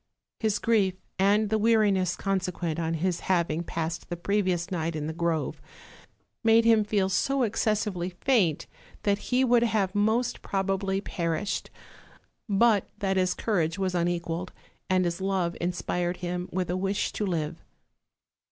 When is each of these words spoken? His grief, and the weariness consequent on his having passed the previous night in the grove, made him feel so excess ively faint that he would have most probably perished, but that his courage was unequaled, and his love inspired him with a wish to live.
His 0.39 0.57
grief, 0.57 0.95
and 1.19 1.51
the 1.51 1.59
weariness 1.59 2.15
consequent 2.15 2.79
on 2.79 2.95
his 2.95 3.19
having 3.19 3.61
passed 3.63 4.09
the 4.09 4.17
previous 4.17 4.71
night 4.71 4.95
in 4.95 5.05
the 5.05 5.13
grove, 5.13 5.61
made 6.43 6.65
him 6.65 6.83
feel 6.83 7.07
so 7.07 7.43
excess 7.43 7.85
ively 7.85 8.15
faint 8.19 8.65
that 9.03 9.19
he 9.29 9.43
would 9.45 9.61
have 9.61 9.93
most 9.93 10.41
probably 10.41 11.01
perished, 11.01 11.69
but 12.49 12.89
that 12.97 13.15
his 13.15 13.35
courage 13.35 13.77
was 13.77 13.93
unequaled, 13.93 14.51
and 14.89 15.05
his 15.05 15.21
love 15.21 15.55
inspired 15.61 16.17
him 16.17 16.49
with 16.51 16.71
a 16.71 16.75
wish 16.77 17.11
to 17.13 17.23
live. 17.23 17.63